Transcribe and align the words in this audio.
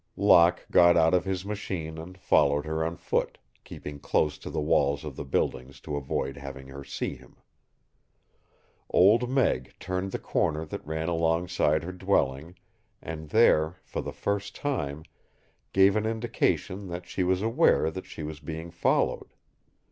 Locke 0.17 0.65
got 0.71 0.97
out 0.97 1.13
of 1.13 1.25
his 1.25 1.45
machine 1.45 1.99
and 1.99 2.17
followed 2.17 2.65
her 2.65 2.83
on 2.83 2.97
foot, 2.97 3.37
keeping 3.63 3.99
close 3.99 4.39
to 4.39 4.49
the 4.49 4.59
walls 4.59 5.03
of 5.05 5.15
the 5.15 5.23
buildings 5.23 5.79
to 5.81 5.95
avoid 5.95 6.37
having 6.37 6.69
her 6.69 6.83
see 6.83 7.13
him. 7.15 7.35
Old 8.89 9.29
Meg 9.29 9.75
turned 9.79 10.11
the 10.11 10.17
corner 10.17 10.65
that 10.65 10.83
ran 10.87 11.07
alongside 11.07 11.83
her 11.83 11.93
dwelling, 11.93 12.55
and 12.99 13.29
there, 13.29 13.75
for 13.83 14.01
the 14.01 14.11
first 14.11 14.55
time, 14.55 15.03
gave 15.71 15.95
an 15.95 16.07
indication 16.07 16.87
that 16.87 17.05
she 17.05 17.21
was 17.23 17.43
aware 17.43 17.91
that 17.91 18.07
she 18.07 18.23
was 18.23 18.39
being 18.39 18.71
followed. 18.71 19.29